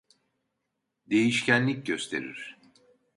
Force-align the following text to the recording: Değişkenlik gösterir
Değişkenlik 1.09 1.85
gösterir 1.85 2.57